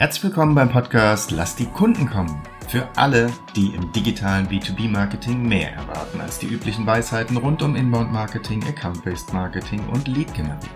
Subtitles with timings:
[0.00, 2.42] Herzlich willkommen beim Podcast Lass die Kunden kommen.
[2.68, 8.64] Für alle, die im digitalen B2B-Marketing mehr erwarten als die üblichen Weisheiten rund um Inbound-Marketing,
[8.64, 10.70] Account-Based Marketing und Lead-Generierung.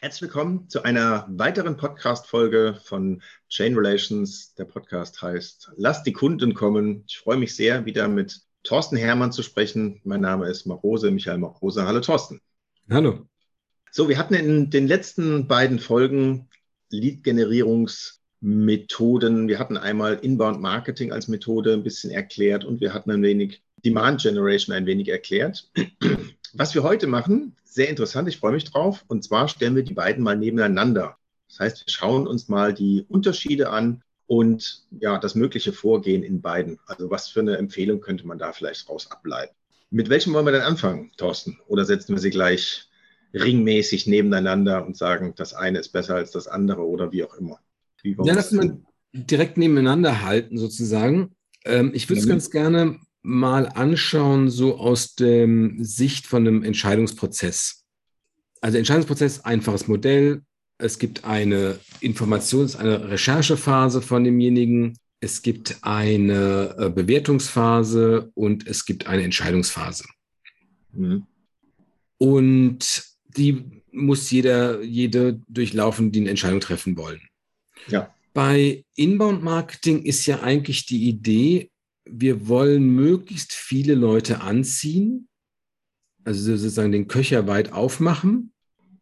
[0.00, 4.54] Herzlich willkommen zu einer weiteren Podcast-Folge von Chain Relations.
[4.54, 7.02] Der Podcast heißt Lass die Kunden kommen.
[7.08, 10.00] Ich freue mich sehr, wieder mit Thorsten Hermann zu sprechen.
[10.04, 11.84] Mein Name ist Marose, Michael Marose.
[11.84, 12.40] Hallo Thorsten.
[12.88, 13.26] Hallo.
[13.90, 16.48] So, wir hatten in den letzten beiden Folgen
[16.90, 19.48] Lead-Generierungsmethoden.
[19.48, 23.62] Wir hatten einmal Inbound Marketing als Methode ein bisschen erklärt und wir hatten ein wenig
[23.84, 25.70] Demand Generation ein wenig erklärt.
[26.52, 29.04] Was wir heute machen, sehr interessant, ich freue mich drauf.
[29.08, 31.16] Und zwar stellen wir die beiden mal nebeneinander.
[31.48, 36.40] Das heißt, wir schauen uns mal die Unterschiede an und ja, das mögliche Vorgehen in
[36.40, 36.78] beiden.
[36.86, 39.54] Also was für eine Empfehlung könnte man da vielleicht raus ableiten?
[39.90, 41.58] Mit welchem wollen wir denn anfangen, Thorsten?
[41.66, 42.88] Oder setzen wir sie gleich
[43.32, 47.60] ringmäßig nebeneinander und sagen, das eine ist besser als das andere oder wie auch immer.
[48.02, 48.80] Wie ja, lass mal
[49.12, 51.34] direkt nebeneinander halten sozusagen.
[51.64, 52.30] Ähm, ich würde es mhm.
[52.30, 57.84] ganz gerne mal anschauen, so aus der Sicht von einem Entscheidungsprozess.
[58.60, 60.42] Also Entscheidungsprozess, einfaches Modell.
[60.78, 64.96] Es gibt eine Informations-, eine Recherchephase von demjenigen.
[65.20, 70.04] Es gibt eine äh, Bewertungsphase und es gibt eine Entscheidungsphase.
[70.92, 71.26] Mhm.
[72.16, 77.20] Und die muss jeder, jede durchlaufen, die eine Entscheidung treffen wollen.
[77.88, 78.14] Ja.
[78.32, 81.70] Bei Inbound Marketing ist ja eigentlich die Idee,
[82.04, 85.28] wir wollen möglichst viele Leute anziehen,
[86.24, 88.52] also sozusagen den Köcher weit aufmachen,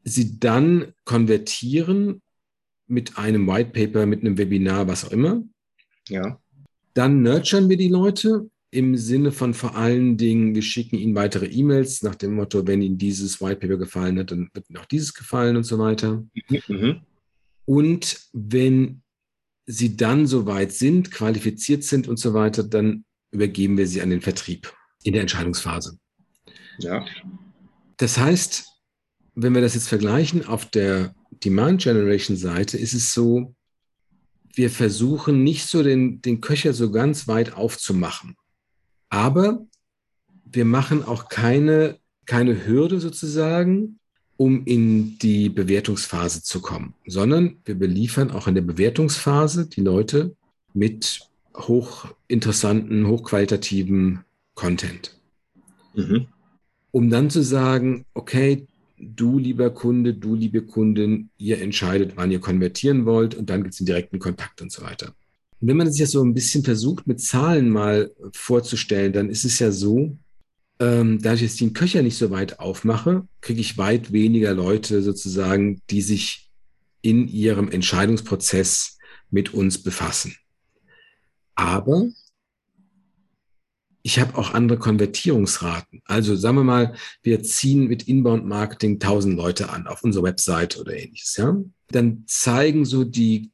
[0.05, 2.23] sie dann konvertieren
[2.87, 5.43] mit einem White Paper, mit einem Webinar, was auch immer.
[6.09, 6.41] Ja.
[6.95, 11.47] Dann nurturen wir die Leute im Sinne von vor allen Dingen, wir schicken Ihnen weitere
[11.47, 14.87] E-Mails nach dem Motto, wenn Ihnen dieses White Paper gefallen hat, dann wird Ihnen auch
[14.87, 16.25] dieses gefallen und so weiter.
[16.69, 17.01] Mhm.
[17.65, 19.03] Und wenn
[19.67, 24.21] Sie dann soweit sind, qualifiziert sind und so weiter, dann übergeben wir sie an den
[24.21, 24.73] Vertrieb
[25.03, 25.99] in der Entscheidungsphase.
[26.79, 27.05] Ja.
[27.97, 28.67] Das heißt,
[29.35, 33.55] wenn wir das jetzt vergleichen, auf der Demand Generation Seite ist es so,
[34.55, 38.37] wir versuchen nicht so den, den Köcher so ganz weit aufzumachen.
[39.09, 39.67] Aber
[40.45, 43.99] wir machen auch keine, keine Hürde sozusagen,
[44.37, 50.37] um in die Bewertungsphase zu kommen, sondern wir beliefern auch in der Bewertungsphase die Leute
[50.75, 54.25] mit hochinteressanten, hochqualitativen
[54.55, 55.19] Content.
[55.95, 56.29] Mhm.
[56.93, 58.67] Um dann zu sagen, okay,
[58.99, 63.73] du lieber Kunde, du liebe Kundin, ihr entscheidet, wann ihr konvertieren wollt und dann gibt
[63.73, 65.13] es den direkten Kontakt und so weiter.
[65.61, 69.45] Und wenn man sich das so ein bisschen versucht, mit Zahlen mal vorzustellen, dann ist
[69.45, 70.17] es ja so,
[70.81, 75.03] ähm, da ich jetzt den Köcher nicht so weit aufmache, kriege ich weit weniger Leute
[75.03, 76.51] sozusagen, die sich
[77.03, 78.99] in ihrem Entscheidungsprozess
[79.31, 80.37] mit uns befassen.
[81.55, 82.09] Aber
[84.03, 86.01] ich habe auch andere Konvertierungsraten.
[86.05, 90.79] Also sagen wir mal, wir ziehen mit Inbound Marketing 1000 Leute an auf unsere Website
[90.79, 91.37] oder ähnliches.
[91.37, 91.57] Ja?
[91.89, 93.51] Dann zeigen so die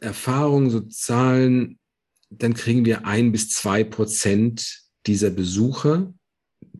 [0.00, 1.78] Erfahrungen, so Zahlen,
[2.30, 6.12] dann kriegen wir ein bis zwei Prozent dieser Besucher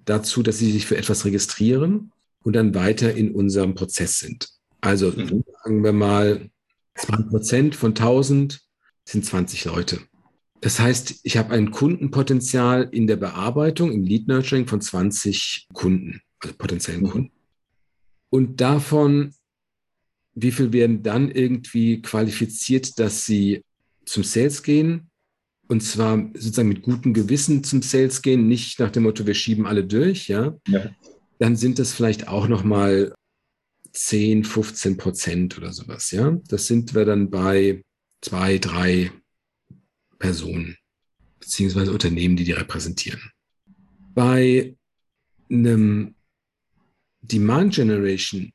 [0.05, 2.12] dazu, dass sie sich für etwas registrieren
[2.43, 4.49] und dann weiter in unserem Prozess sind.
[4.81, 5.45] Also mhm.
[5.62, 6.51] sagen wir mal,
[6.95, 8.61] zwei Prozent von 1000
[9.05, 10.00] sind 20 Leute.
[10.61, 16.21] Das heißt, ich habe ein Kundenpotenzial in der Bearbeitung, im Lead Nurturing von 20 Kunden,
[16.41, 17.11] also potenziellen mhm.
[17.11, 17.33] Kunden.
[18.31, 19.35] Und davon
[20.41, 23.62] wie viel werden dann irgendwie qualifiziert, dass sie
[24.04, 25.10] zum Sales gehen?
[25.66, 29.66] Und zwar sozusagen mit gutem Gewissen zum Sales gehen, nicht nach dem Motto, wir schieben
[29.66, 30.56] alle durch, ja.
[30.69, 30.91] ja.
[31.38, 33.15] Dann sind das vielleicht auch nochmal
[33.93, 36.38] 10, 15 Prozent oder sowas, ja.
[36.49, 37.82] Das sind wir dann bei
[38.22, 39.12] zwei, drei
[40.19, 40.76] Personen,
[41.38, 43.20] beziehungsweise Unternehmen, die die repräsentieren.
[44.15, 44.75] Bei
[45.50, 46.15] einem
[47.20, 48.53] Demand Generation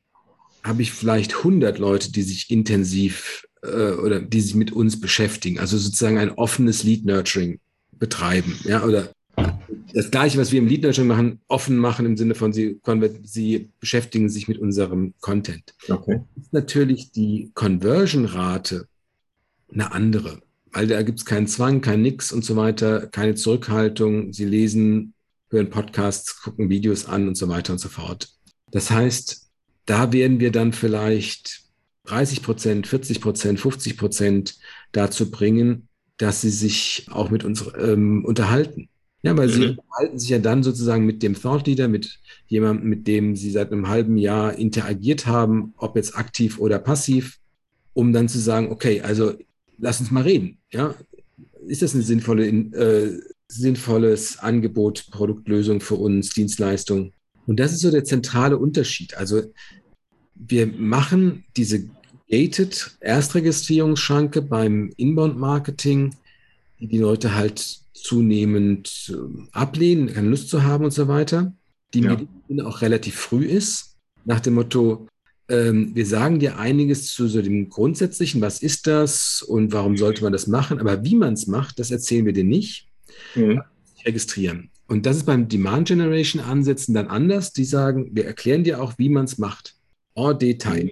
[0.64, 5.58] habe ich vielleicht 100 Leute, die sich intensiv äh, oder die sich mit uns beschäftigen,
[5.58, 7.60] also sozusagen ein offenes Lead Nurturing
[7.92, 9.10] betreiben, ja, oder
[9.92, 12.80] das Gleiche, was wir im Lead Nurturing machen, offen machen im Sinne von, sie,
[13.22, 15.74] sie beschäftigen sich mit unserem Content.
[15.88, 16.20] Okay.
[16.40, 18.88] Ist natürlich die Conversion-Rate
[19.72, 20.40] eine andere,
[20.72, 24.32] weil da gibt es keinen Zwang, kein Nix und so weiter, keine Zurückhaltung.
[24.32, 25.14] Sie lesen,
[25.50, 28.28] hören Podcasts, gucken Videos an und so weiter und so fort.
[28.70, 29.43] Das heißt,
[29.86, 31.62] da werden wir dann vielleicht
[32.04, 34.58] 30 Prozent, 40 Prozent, 50 Prozent
[34.92, 38.88] dazu bringen, dass sie sich auch mit uns ähm, unterhalten.
[39.22, 39.52] Ja, weil mhm.
[39.52, 43.50] sie unterhalten sich ja dann sozusagen mit dem Thought Leader, mit jemandem, mit dem sie
[43.50, 47.38] seit einem halben Jahr interagiert haben, ob jetzt aktiv oder passiv.
[47.94, 49.34] um dann zu sagen, okay, also
[49.78, 50.58] lass uns mal reden.
[50.72, 50.94] Ja?
[51.66, 57.12] Ist das ein sinnvolle, äh, sinnvolles Angebot, Produktlösung für uns, Dienstleistung?
[57.46, 59.16] Und das ist so der zentrale Unterschied.
[59.16, 59.42] Also
[60.34, 61.88] wir machen diese
[62.28, 66.14] gated Erstregistrierungsschranke beim Inbound-Marketing,
[66.80, 71.54] die die Leute halt zunehmend äh, ablehnen, keine Lust zu haben und so weiter,
[71.92, 72.10] die ja.
[72.10, 75.06] Medizin auch relativ früh ist, nach dem Motto,
[75.48, 80.22] ähm, wir sagen dir einiges zu so dem Grundsätzlichen, was ist das und warum sollte
[80.22, 82.88] man das machen, aber wie man es macht, das erzählen wir dir nicht.
[83.34, 83.62] Mhm.
[84.04, 84.70] Registrieren.
[84.86, 87.52] Und das ist beim Demand Generation Ansätzen dann anders.
[87.52, 89.76] Die sagen, wir erklären dir auch, wie man es macht.
[90.14, 90.84] En Detail.
[90.84, 90.90] Mhm.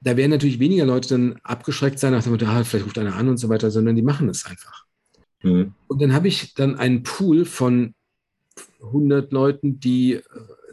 [0.00, 3.14] Da werden natürlich weniger Leute dann abgeschreckt sein nach dem Motto, ah, vielleicht ruft einer
[3.14, 4.84] an und so weiter, sondern die machen es einfach.
[5.42, 5.74] Mhm.
[5.86, 7.94] Und dann habe ich dann einen Pool von
[8.82, 10.20] 100 Leuten, die äh,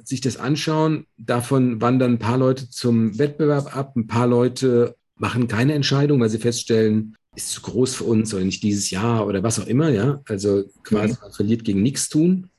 [0.03, 1.05] sich das anschauen.
[1.17, 6.29] Davon wandern ein paar Leute zum Wettbewerb ab, ein paar Leute machen keine Entscheidung, weil
[6.29, 9.89] sie feststellen, ist zu groß für uns oder nicht dieses Jahr oder was auch immer,
[9.89, 10.21] ja.
[10.25, 11.31] Also quasi mhm.
[11.31, 12.49] verliert gegen nichts tun.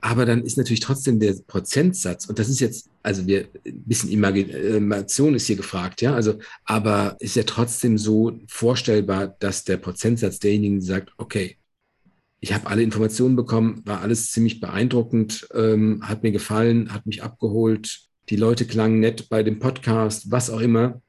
[0.00, 4.10] Aber dann ist natürlich trotzdem der Prozentsatz, und das ist jetzt, also wir, ein bisschen
[4.10, 10.40] Imagination ist hier gefragt, ja, also, aber ist ja trotzdem so vorstellbar, dass der Prozentsatz
[10.40, 11.56] derjenigen sagt, okay,
[12.40, 17.22] ich habe alle Informationen bekommen, war alles ziemlich beeindruckend, ähm, hat mir gefallen, hat mich
[17.22, 21.00] abgeholt, die Leute klangen nett bei dem Podcast, was auch immer.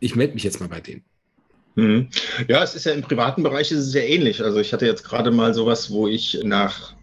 [0.00, 1.04] Ich melde mich jetzt mal bei denen.
[1.74, 2.08] Mhm.
[2.48, 4.42] Ja, es ist ja im privaten Bereich ist es sehr ähnlich.
[4.42, 6.94] Also ich hatte jetzt gerade mal sowas, wo ich nach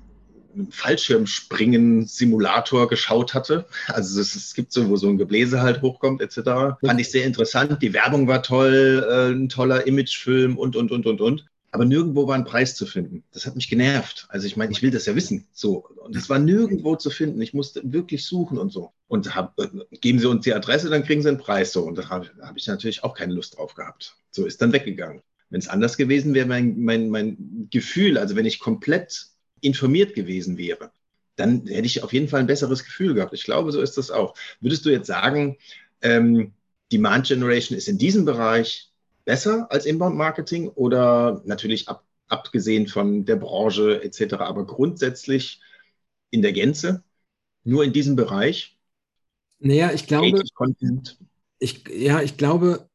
[0.54, 3.66] einem Fallschirmspringen-Simulator geschaut hatte.
[3.88, 6.77] Also es, es, gibt so, wo so ein Gebläse halt hochkommt, etc.
[6.86, 7.81] Fand ich sehr interessant.
[7.81, 11.45] Die Werbung war toll, äh, ein toller Imagefilm und, und, und, und, und.
[11.71, 13.24] Aber nirgendwo war ein Preis zu finden.
[13.31, 14.25] Das hat mich genervt.
[14.30, 15.48] Also ich meine, ich will das ja wissen.
[15.51, 15.88] So.
[15.98, 17.42] Und es war nirgendwo zu finden.
[17.42, 18.92] Ich musste wirklich suchen und so.
[19.07, 19.68] Und hab, äh,
[20.01, 21.71] geben Sie uns die Adresse, dann kriegen Sie einen Preis.
[21.71, 21.83] So.
[21.83, 24.16] Und da habe hab ich natürlich auch keine Lust drauf gehabt.
[24.31, 25.21] So ist dann weggegangen.
[25.51, 29.27] Wenn es anders gewesen wäre, mein, mein, mein Gefühl, also wenn ich komplett
[29.62, 30.92] informiert gewesen wäre,
[31.36, 33.33] dann hätte ich auf jeden Fall ein besseres Gefühl gehabt.
[33.33, 34.36] Ich glaube, so ist das auch.
[34.60, 35.57] Würdest du jetzt sagen,
[36.01, 36.54] ähm,
[36.92, 38.88] Demand Generation ist in diesem Bereich
[39.30, 45.62] besser als Inbound Marketing oder natürlich ab, abgesehen von der Branche etc., aber grundsätzlich
[46.31, 47.04] in der Gänze
[47.64, 48.80] nur in diesem Bereich?
[49.60, 50.42] Naja, ich glaube,
[51.60, 52.90] ich, ja, ich glaube,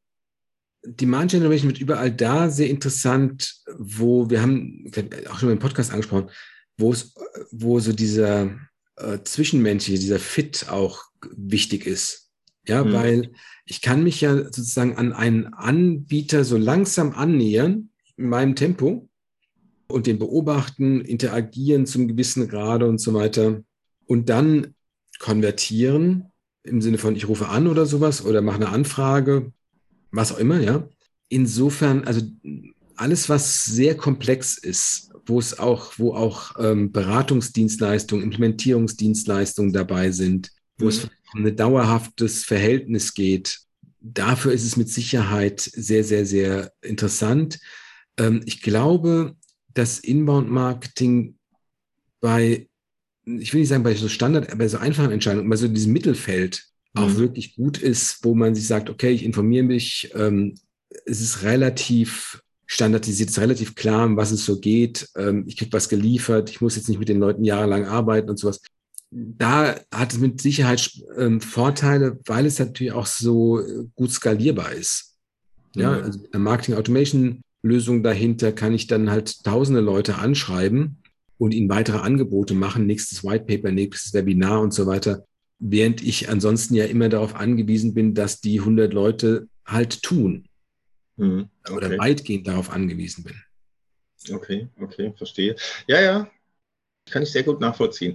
[0.82, 4.90] Demand Generation wird überall da sehr interessant, wo wir haben
[5.30, 6.30] auch schon im Podcast angesprochen,
[6.76, 7.14] wo es,
[7.52, 8.58] wo so dieser
[8.96, 12.23] äh, zwischenmenschliche, dieser Fit auch wichtig ist.
[12.66, 12.92] Ja, mhm.
[12.92, 13.32] weil
[13.66, 19.08] ich kann mich ja sozusagen an einen Anbieter so langsam annähern in meinem Tempo
[19.86, 23.62] und den beobachten, interagieren zum gewissen Grade und so weiter
[24.06, 24.74] und dann
[25.18, 26.32] konvertieren
[26.64, 29.52] im Sinne von ich rufe an oder sowas oder mache eine Anfrage,
[30.10, 30.88] was auch immer, ja.
[31.28, 32.22] Insofern, also
[32.96, 40.50] alles, was sehr komplex ist, wo es auch, wo auch ähm, Beratungsdienstleistungen, Implementierungsdienstleistungen dabei sind,
[40.78, 40.90] wo mhm.
[40.90, 43.60] es um ein dauerhaftes Verhältnis geht.
[44.00, 47.58] Dafür ist es mit Sicherheit sehr, sehr, sehr interessant.
[48.18, 49.36] Ähm, ich glaube,
[49.72, 51.36] dass Inbound-Marketing
[52.20, 52.68] bei,
[53.26, 56.64] ich will nicht sagen bei so Standard, bei so einfachen Entscheidungen, bei so diesem Mittelfeld
[56.94, 57.02] mhm.
[57.02, 60.54] auch wirklich gut ist, wo man sich sagt, okay, ich informiere mich, ähm,
[61.06, 65.08] es ist relativ standardisiert, es ist relativ klar, um was es so geht.
[65.16, 68.38] Ähm, ich kriege was geliefert, ich muss jetzt nicht mit den Leuten jahrelang arbeiten und
[68.38, 68.60] sowas
[69.14, 74.72] da hat es mit Sicherheit ähm, Vorteile, weil es natürlich auch so äh, gut skalierbar
[74.72, 75.16] ist.
[75.76, 76.04] Ja, mhm.
[76.04, 80.98] also mit einer Marketing Automation Lösung dahinter kann ich dann halt tausende Leute anschreiben
[81.38, 85.24] und ihnen weitere Angebote machen, nächstes White Paper, nächstes Webinar und so weiter,
[85.58, 90.46] während ich ansonsten ja immer darauf angewiesen bin, dass die 100 Leute halt tun
[91.16, 91.48] mhm.
[91.64, 91.74] okay.
[91.74, 93.34] oder weitgehend darauf angewiesen bin.
[94.34, 95.56] Okay, okay, verstehe.
[95.86, 96.30] Ja, ja,
[97.10, 98.14] kann ich sehr gut nachvollziehen.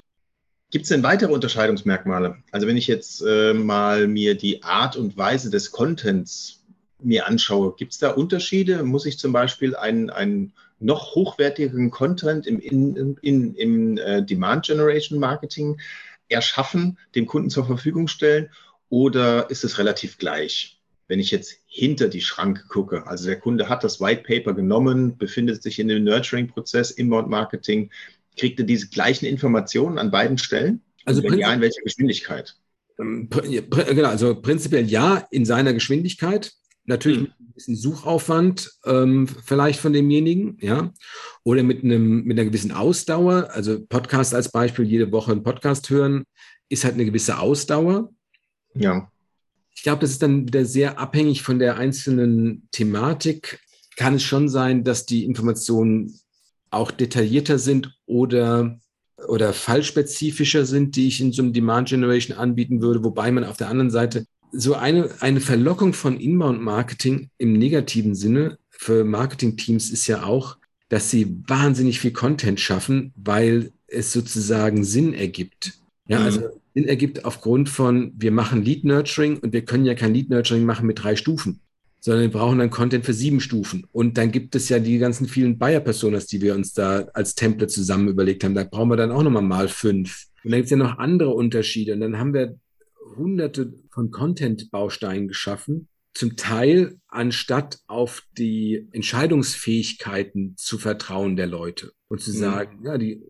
[0.72, 2.38] Gibt es denn weitere Unterscheidungsmerkmale?
[2.52, 6.64] Also wenn ich jetzt äh, mal mir die Art und Weise des Contents
[7.02, 8.84] mir anschaue, gibt es da Unterschiede?
[8.84, 14.66] Muss ich zum Beispiel einen, einen noch hochwertigeren Content im, in, in, im äh, Demand
[14.66, 15.80] Generation Marketing
[16.28, 18.50] erschaffen, dem Kunden zur Verfügung stellen?
[18.90, 20.80] Oder ist es relativ gleich?
[21.08, 25.18] Wenn ich jetzt hinter die Schranke gucke, also der Kunde hat das White Paper genommen,
[25.18, 27.90] befindet sich in dem Nurturing-Prozess, Inbound Marketing,
[28.38, 30.82] Kriegt ihr diese gleichen Informationen an beiden Stellen?
[31.06, 32.56] Also wenn ja, in welcher Geschwindigkeit?
[33.00, 36.54] Ähm, genau, also prinzipiell ja, in seiner Geschwindigkeit.
[36.86, 37.24] Natürlich mhm.
[37.24, 40.92] mit ein bisschen Suchaufwand ähm, vielleicht von demjenigen, ja.
[41.44, 43.50] Oder mit, einem, mit einer gewissen Ausdauer.
[43.52, 46.26] Also Podcast als Beispiel, jede Woche einen Podcast hören,
[46.68, 48.12] ist halt eine gewisse Ausdauer.
[48.74, 49.12] Ja.
[49.76, 53.60] Ich glaube, das ist dann wieder sehr abhängig von der einzelnen Thematik.
[53.96, 56.20] Kann es schon sein, dass die Informationen
[56.72, 58.80] auch detaillierter sind oder,
[59.28, 63.58] oder fallspezifischer sind, die ich in so einem Demand Generation anbieten würde, wobei man auf
[63.58, 70.08] der anderen Seite so eine, eine Verlockung von Inbound-Marketing im negativen Sinne für Marketing-Teams ist
[70.08, 70.58] ja auch,
[70.88, 75.74] dass sie wahnsinnig viel Content schaffen, weil es sozusagen Sinn ergibt.
[76.08, 76.26] Ja, mhm.
[76.26, 76.42] also
[76.74, 80.66] Sinn ergibt aufgrund von, wir machen Lead Nurturing und wir können ja kein Lead Nurturing
[80.66, 81.60] machen mit drei Stufen,
[82.00, 83.86] sondern wir brauchen dann Content für sieben Stufen.
[83.92, 87.72] Und dann gibt es ja die ganzen vielen Buyer-Personas, die wir uns da als Template
[87.72, 88.56] zusammen überlegt haben.
[88.56, 90.26] Da brauchen wir dann auch nochmal mal fünf.
[90.44, 91.94] Und dann gibt es ja noch andere Unterschiede.
[91.94, 92.58] Und dann haben wir
[93.18, 102.22] hunderte von Content-Bausteinen geschaffen, zum Teil anstatt auf die Entscheidungsfähigkeiten zu vertrauen der Leute und
[102.22, 102.36] zu mhm.
[102.36, 102.86] sagen, mhm.
[102.86, 103.22] ja, die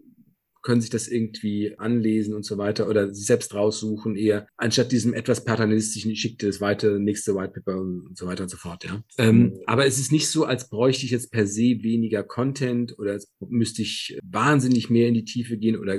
[0.61, 5.13] können sich das irgendwie anlesen und so weiter oder sich selbst raussuchen, eher anstatt diesem
[5.13, 8.57] etwas paternalistischen, ich schicke dir das weiter, nächste White Paper und so weiter und so
[8.57, 9.01] fort, ja.
[9.17, 9.59] Ähm, mhm.
[9.65, 13.31] aber es ist nicht so, als bräuchte ich jetzt per se weniger Content oder als
[13.47, 15.97] müsste ich wahnsinnig mehr in die Tiefe gehen oder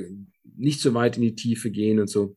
[0.57, 2.37] nicht so weit in die Tiefe gehen und so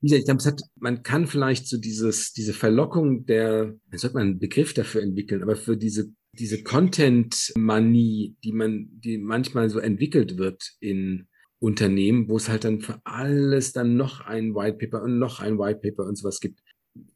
[0.00, 4.14] wie gesagt, ich glaube, es hat, man kann vielleicht so dieses, diese Verlockung der, sollte
[4.14, 9.78] man einen Begriff dafür entwickeln, aber für diese, diese Content-Manie, die man, die manchmal so
[9.78, 11.28] entwickelt wird in
[11.60, 15.58] Unternehmen, wo es halt dann für alles dann noch ein White Paper und noch ein
[15.58, 16.60] White Paper und sowas gibt.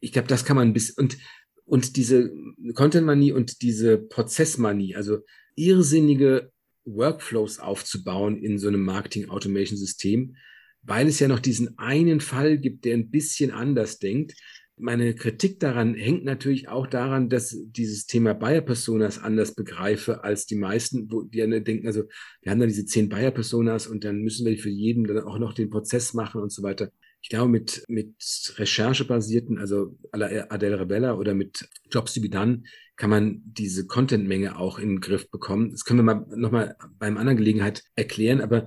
[0.00, 1.16] Ich glaube, das kann man bisschen, und,
[1.64, 2.30] und diese
[2.74, 5.20] Content-Manie und diese Prozessmanie, also
[5.56, 6.52] irrsinnige
[6.84, 10.36] Workflows aufzubauen in so einem Marketing-Automation-System,
[10.82, 14.34] weil es ja noch diesen einen Fall gibt, der ein bisschen anders denkt.
[14.76, 20.56] Meine Kritik daran hängt natürlich auch daran, dass dieses Thema Buyer-Personas anders begreife als die
[20.56, 22.04] meisten, wo die denken, also
[22.42, 25.54] wir haben da diese zehn Buyer-Personas und dann müssen wir für jeden dann auch noch
[25.54, 26.90] den Prozess machen und so weiter.
[27.22, 28.16] Ich glaube, mit, mit
[28.56, 32.64] recherchebasierten, also Adele Rebella oder mit Jobs to be done,
[32.96, 35.70] kann man diese Contentmenge auch in den Griff bekommen.
[35.70, 38.40] Das können wir mal nochmal beim anderen Gelegenheit erklären.
[38.40, 38.66] Aber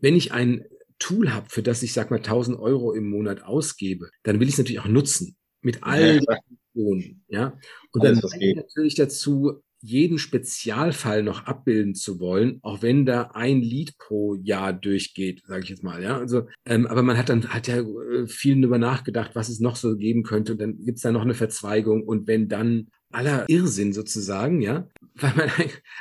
[0.00, 0.64] wenn ich ein
[0.98, 4.54] Tool habe, für das ich, sag mal, 1000 Euro im Monat ausgebe, dann will ich
[4.54, 5.36] es natürlich auch nutzen.
[5.62, 7.24] Mit allen ja, Funktionen.
[7.28, 7.58] Ja?
[7.92, 13.30] Und Alles, dann ich natürlich dazu, jeden Spezialfall noch abbilden zu wollen, auch wenn da
[13.34, 16.18] ein Lied pro Jahr durchgeht, sage ich jetzt mal, ja.
[16.18, 19.76] Also, ähm, aber man hat dann hat ja äh, viel darüber nachgedacht, was es noch
[19.76, 20.52] so geben könnte.
[20.52, 22.02] Und dann gibt es da noch eine Verzweigung.
[22.02, 25.50] Und wenn dann aller Irrsinn sozusagen, ja, weil man,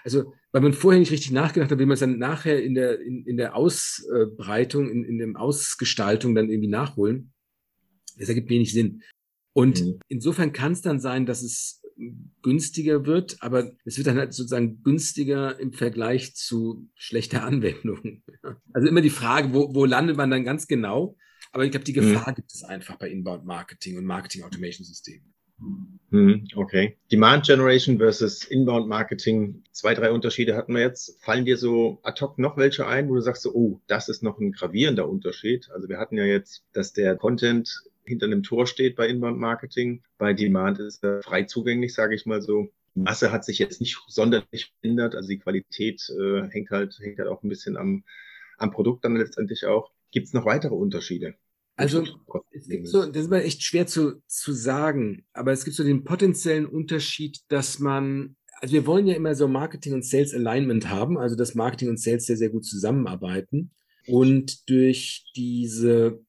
[0.04, 3.02] also weil man vorher nicht richtig nachgedacht hat, wie man es dann nachher in der,
[3.02, 7.34] in, in der Ausbreitung, in, in der Ausgestaltung dann irgendwie nachholen.
[8.18, 9.04] Das ergibt wenig Sinn.
[9.52, 10.00] Und mhm.
[10.08, 11.84] insofern kann es dann sein, dass es
[12.42, 18.24] günstiger wird, aber es wird dann halt sozusagen günstiger im Vergleich zu schlechter Anwendung.
[18.72, 21.18] Also immer die Frage, wo, wo landet man dann ganz genau?
[21.52, 22.14] Aber ich glaube, die mhm.
[22.14, 22.36] Gefahr mhm.
[22.36, 25.35] gibt es einfach bei Inbound Marketing und Marketing Automation Systemen.
[26.12, 26.98] Hm, okay.
[27.12, 29.64] Demand Generation versus Inbound Marketing.
[29.72, 31.22] Zwei, drei Unterschiede hatten wir jetzt.
[31.24, 34.24] Fallen dir so ad hoc noch welche ein, wo du sagst, so, oh, das ist
[34.24, 35.70] noch ein gravierender Unterschied?
[35.72, 40.04] Also wir hatten ja jetzt, dass der Content hinter einem Tor steht bei Inbound Marketing.
[40.18, 42.70] Bei Demand ist er frei zugänglich, sage ich mal so.
[42.96, 45.16] Die Masse hat sich jetzt nicht sonderlich verändert.
[45.16, 48.04] Also die Qualität äh, hängt halt, hängt halt auch ein bisschen am,
[48.58, 49.92] am Produkt dann letztendlich auch.
[50.12, 51.36] Gibt es noch weitere Unterschiede?
[51.76, 52.06] Also
[52.52, 55.84] es gibt so, das ist mal echt schwer zu, zu sagen, aber es gibt so
[55.84, 60.90] den potenziellen Unterschied, dass man, also wir wollen ja immer so Marketing und Sales Alignment
[60.90, 63.72] haben, also dass Marketing und Sales sehr, sehr gut zusammenarbeiten.
[64.08, 66.20] Und durch diese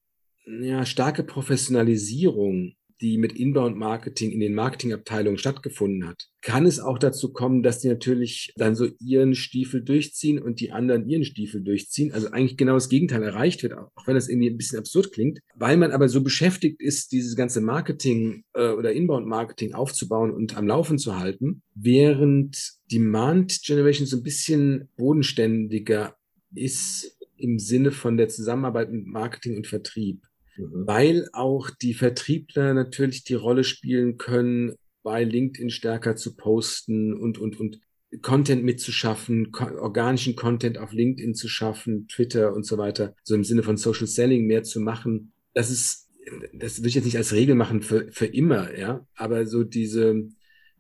[0.47, 7.33] ja, starke Professionalisierung die mit Inbound-Marketing in den Marketingabteilungen stattgefunden hat, kann es auch dazu
[7.33, 12.13] kommen, dass die natürlich dann so ihren Stiefel durchziehen und die anderen ihren Stiefel durchziehen.
[12.13, 15.41] Also eigentlich genau das Gegenteil erreicht wird, auch wenn das irgendwie ein bisschen absurd klingt,
[15.55, 20.67] weil man aber so beschäftigt ist, dieses ganze Marketing äh, oder Inbound-Marketing aufzubauen und am
[20.67, 26.17] Laufen zu halten, während Demand Generation so ein bisschen bodenständiger
[26.55, 30.23] ist im Sinne von der Zusammenarbeit mit Marketing und Vertrieb.
[30.57, 30.87] Mhm.
[30.87, 37.39] weil auch die Vertriebler natürlich die Rolle spielen können, bei LinkedIn stärker zu posten und,
[37.39, 37.81] und, und
[38.23, 43.63] Content mitzuschaffen, organischen Content auf LinkedIn zu schaffen, Twitter und so weiter, so im Sinne
[43.63, 45.33] von Social Selling mehr zu machen.
[45.55, 46.09] Das ist,
[46.55, 50.29] das würde ich jetzt nicht als Regel machen für, für immer, ja, aber so diese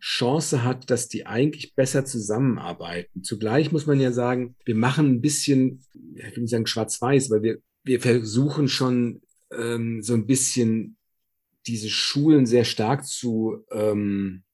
[0.00, 3.23] Chance hat, dass die eigentlich besser zusammenarbeiten.
[3.23, 7.42] Zugleich muss man ja sagen, wir machen ein bisschen, ich will nicht sagen schwarz-weiß, weil
[7.42, 9.23] wir, wir versuchen schon
[9.53, 10.97] ähm, so ein bisschen
[11.67, 14.45] diese Schulen sehr stark zu, ähm,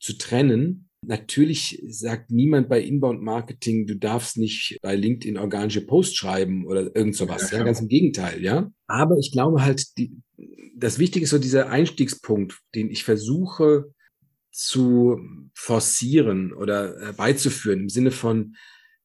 [0.00, 0.88] zu trennen.
[1.06, 6.94] Natürlich sagt niemand bei Inbound Marketing, du darfst nicht bei LinkedIn organische Posts schreiben oder
[6.94, 7.50] irgend sowas.
[7.50, 8.70] Ja, ja ganz im Gegenteil, ja.
[8.88, 10.12] Aber ich glaube halt, die,
[10.76, 13.92] das Wichtige ist so dieser Einstiegspunkt, den ich versuche
[14.50, 15.20] zu
[15.54, 18.56] forcieren oder herbeizuführen im Sinne von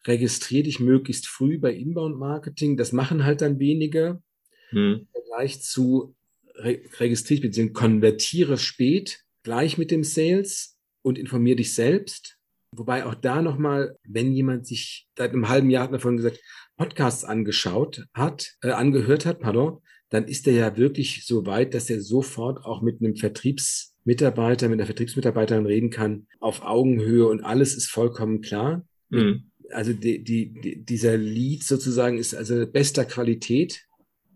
[0.06, 2.76] registriere dich möglichst früh bei Inbound Marketing.
[2.76, 4.22] Das machen halt dann wenige.
[4.70, 5.08] Hm.
[5.34, 6.16] Vergleich zu
[6.56, 7.70] re registriere bzw.
[7.70, 12.38] konvertiere spät gleich mit dem Sales und informiere dich selbst.
[12.72, 16.40] Wobei auch da nochmal, wenn jemand sich seit einem halben Jahr, hat davon gesagt,
[16.78, 21.90] Podcasts angeschaut hat, äh, angehört hat, pardon, dann ist er ja wirklich so weit, dass
[21.90, 27.76] er sofort auch mit einem Vertriebsmitarbeiter, mit einer Vertriebsmitarbeiterin reden kann, auf Augenhöhe und alles
[27.76, 28.86] ist vollkommen klar.
[29.10, 29.52] Mhm.
[29.72, 33.84] Also die, die, die, dieser Lead sozusagen ist also bester Qualität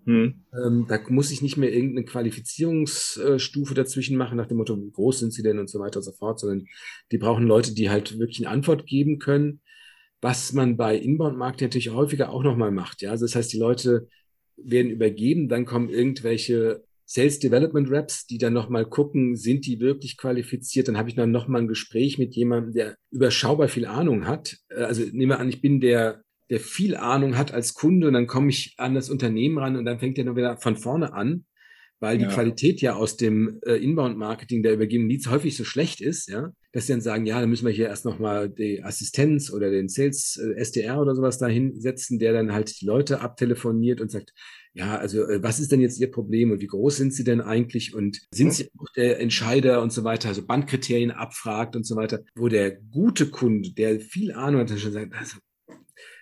[0.08, 0.46] hm.
[0.54, 5.20] Ähm, da muss ich nicht mehr irgendeine Qualifizierungsstufe dazwischen machen, nach dem Motto, wie groß
[5.20, 6.66] sind sie denn und so weiter und so fort, sondern
[7.12, 9.60] die brauchen Leute, die halt wirklich eine Antwort geben können,
[10.22, 13.02] was man bei Inbound-Marketing natürlich häufiger auch nochmal macht.
[13.02, 13.12] Ja?
[13.12, 14.08] Also das heißt, die Leute
[14.56, 20.16] werden übergeben, dann kommen irgendwelche Sales Development Reps, die dann nochmal gucken, sind die wirklich
[20.16, 20.88] qualifiziert?
[20.88, 24.58] Dann habe ich dann nochmal ein Gespräch mit jemandem, der überschaubar viel Ahnung hat.
[24.70, 28.28] Äh, also nehme an, ich bin der der viel Ahnung hat als Kunde und dann
[28.28, 31.46] komme ich an das Unternehmen ran und dann fängt er nur wieder von vorne an,
[32.00, 32.28] weil ja.
[32.28, 36.52] die Qualität ja aus dem äh, Inbound-Marketing der übergebenen Leads häufig so schlecht ist, ja,
[36.72, 39.90] dass sie dann sagen, ja, dann müssen wir hier erst nochmal die Assistenz oder den
[39.90, 44.34] Sales äh, SDR oder sowas da hinsetzen, der dann halt die Leute abtelefoniert und sagt,
[44.74, 47.42] ja, also äh, was ist denn jetzt Ihr Problem und wie groß sind Sie denn
[47.42, 51.96] eigentlich und sind Sie auch der Entscheider und so weiter, also Bandkriterien abfragt und so
[51.96, 55.38] weiter, wo der gute Kunde, der viel Ahnung hat, schon sagt, also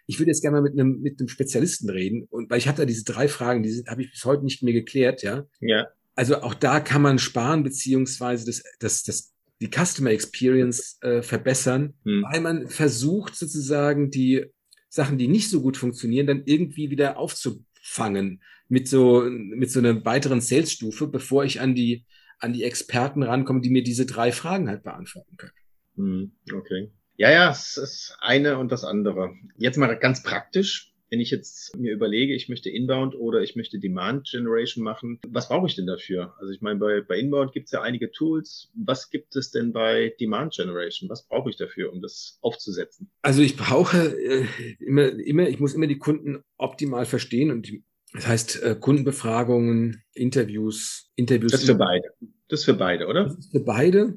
[0.08, 2.24] ich würde jetzt gerne mal mit einem, mit einem Spezialisten reden.
[2.30, 5.24] Und weil ich hatte diese drei Fragen, die habe ich bis heute nicht mehr geklärt,
[5.24, 5.46] ja.
[5.60, 5.88] Ja.
[6.16, 11.94] Also auch da kann man sparen, beziehungsweise das, das, das, die Customer Experience äh, verbessern,
[12.04, 12.24] hm.
[12.32, 14.46] weil man versucht sozusagen die
[14.90, 20.06] Sachen, die nicht so gut funktionieren, dann irgendwie wieder aufzufangen mit so, mit so einer
[20.06, 22.06] weiteren Sales-Stufe, bevor ich an die,
[22.40, 25.52] an die Experten rankomme, die mir diese drei Fragen halt beantworten können.
[25.96, 26.32] Hm.
[26.54, 26.92] Okay.
[27.18, 29.34] Ja, ja, es ist eine und das andere.
[29.58, 30.92] Jetzt mal ganz praktisch.
[31.12, 35.48] Wenn ich jetzt mir überlege, ich möchte Inbound oder ich möchte Demand Generation machen, was
[35.48, 36.34] brauche ich denn dafür?
[36.40, 38.72] Also ich meine, bei, bei Inbound gibt es ja einige Tools.
[38.74, 41.10] Was gibt es denn bei Demand Generation?
[41.10, 43.12] Was brauche ich dafür, um das aufzusetzen?
[43.22, 44.46] Also ich brauche äh,
[44.80, 50.04] immer, immer, ich muss immer die Kunden optimal verstehen und die, das heißt äh, Kundenbefragungen,
[50.14, 51.52] Interviews, Interviews.
[51.52, 52.10] Das ist für beide.
[52.50, 53.26] Das ist für beide, oder?
[53.26, 54.16] Das ist für beide.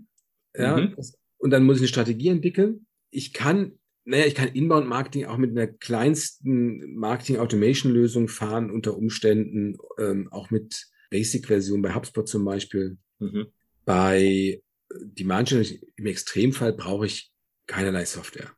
[0.57, 0.79] Ja.
[0.79, 0.97] Mhm.
[1.37, 5.51] Und dann muss ich eine Strategie entwickeln ich kann, naja, ich kann Inbound-Marketing auch mit
[5.51, 12.99] einer kleinsten Marketing-Automation-Lösung fahren, unter Umständen ähm, auch mit Basic-Version bei HubSpot zum Beispiel.
[13.19, 13.47] Mhm.
[13.85, 17.31] Bei Demand Generation im Extremfall brauche ich
[17.67, 18.51] keinerlei Software.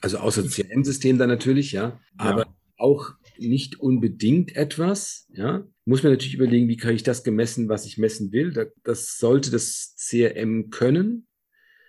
[0.00, 2.56] Also außer CRM-System dann natürlich, ja, aber ja.
[2.76, 5.66] auch nicht unbedingt etwas, ja.
[5.86, 8.72] Muss man natürlich überlegen, wie kann ich das gemessen, was ich messen will.
[8.84, 11.26] Das sollte das CRM können.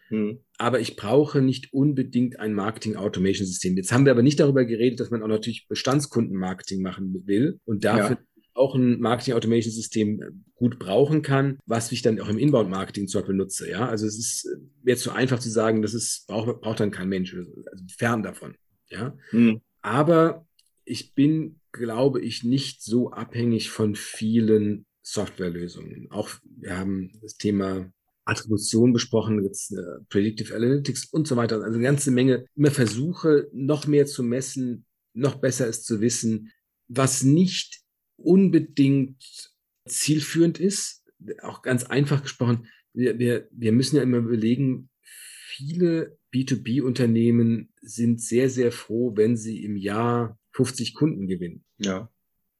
[0.09, 0.39] Hm.
[0.57, 3.75] Aber ich brauche nicht unbedingt ein Marketing-Automation-System.
[3.75, 7.83] Jetzt haben wir aber nicht darüber geredet, dass man auch natürlich Bestandskundenmarketing machen will und
[7.83, 8.43] dafür ja.
[8.53, 13.35] auch ein Marketing-Automation-System äh, gut brauchen kann, was ich dann auch im Inbound-Marketing zum Beispiel
[13.35, 13.69] nutze.
[13.69, 14.47] Ja, also es ist
[14.83, 17.51] jetzt so einfach zu sagen, das ist, braucht, braucht dann kein Mensch, also
[17.97, 18.55] fern davon.
[18.89, 19.61] Ja, hm.
[19.81, 20.45] aber
[20.85, 26.09] ich bin, glaube ich, nicht so abhängig von vielen Softwarelösungen.
[26.11, 27.91] Auch wir haben das Thema
[28.25, 31.61] Attribution besprochen, jetzt äh, Predictive Analytics und so weiter.
[31.61, 36.51] Also eine ganze Menge immer Versuche, noch mehr zu messen, noch besser ist zu wissen,
[36.87, 37.81] was nicht
[38.17, 39.53] unbedingt
[39.87, 41.03] zielführend ist.
[41.41, 44.89] Auch ganz einfach gesprochen, wir, wir, wir müssen ja immer überlegen,
[45.55, 51.63] viele B2B-Unternehmen sind sehr, sehr froh, wenn sie im Jahr 50 Kunden gewinnen.
[51.77, 52.09] Ja.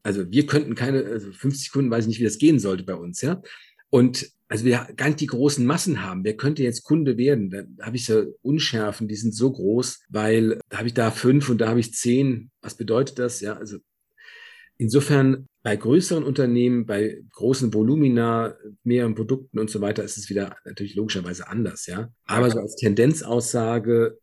[0.04, 2.96] Also wir könnten keine, also 50 Kunden, weiß ich nicht, wie das gehen sollte bei
[2.96, 3.42] uns, ja.
[3.90, 6.24] Und also wir gar nicht die großen Massen haben.
[6.24, 7.50] Wer könnte jetzt Kunde werden?
[7.50, 11.50] Da habe ich so Unschärfen, die sind so groß, weil da habe ich da fünf
[11.50, 12.52] und da habe ich zehn.
[12.62, 13.42] Was bedeutet das?
[13.42, 13.78] Ja, also
[14.78, 20.58] insofern bei größeren Unternehmen, bei großen Volumina, mehreren Produkten und so weiter ist es wieder
[20.64, 22.14] natürlich logischerweise anders, ja.
[22.26, 24.20] Aber so als Tendenzaussage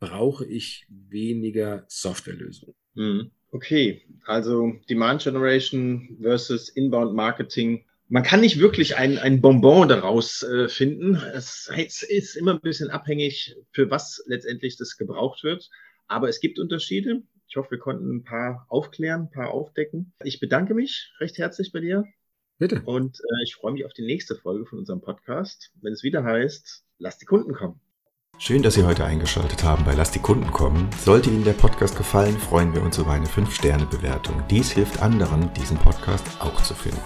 [0.00, 2.74] brauche ich weniger Softwarelösungen.
[2.96, 3.30] Hm.
[3.52, 10.42] Okay, also Demand Generation versus Inbound Marketing man kann nicht wirklich ein, ein Bonbon daraus
[10.42, 11.14] äh, finden.
[11.32, 15.70] Es, es, ist immer ein bisschen abhängig, für was letztendlich das gebraucht wird.
[16.08, 17.22] Aber es gibt Unterschiede.
[17.48, 20.12] Ich hoffe, wir konnten ein paar aufklären, ein paar aufdecken.
[20.24, 22.04] Ich bedanke mich recht herzlich bei dir.
[22.58, 22.82] Bitte.
[22.84, 26.24] Und äh, ich freue mich auf die nächste Folge von unserem Podcast, wenn es wieder
[26.24, 27.80] heißt, lass die Kunden kommen.
[28.38, 30.88] Schön, dass Sie heute eingeschaltet haben bei Lass die Kunden kommen.
[30.98, 34.42] Sollte Ihnen der Podcast gefallen, freuen wir uns über eine 5-Sterne-Bewertung.
[34.50, 37.00] Dies hilft anderen, diesen Podcast auch zu finden.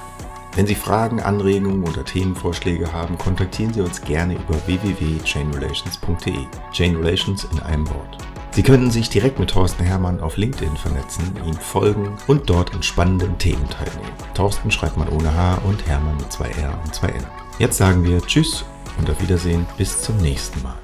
[0.56, 6.46] Wenn Sie Fragen, Anregungen oder Themenvorschläge haben, kontaktieren Sie uns gerne über www.chainrelations.de.
[6.72, 8.18] Chain Relations in einem Wort.
[8.52, 12.84] Sie könnten sich direkt mit Thorsten Hermann auf LinkedIn vernetzen, ihm folgen und dort an
[12.84, 14.12] spannenden Themen teilnehmen.
[14.34, 17.26] Thorsten schreibt man ohne H und Hermann mit zwei R und zwei N.
[17.58, 18.64] Jetzt sagen wir Tschüss
[18.96, 20.83] und auf Wiedersehen bis zum nächsten Mal.